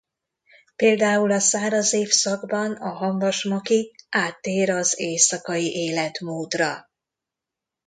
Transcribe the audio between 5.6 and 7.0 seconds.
életmódra.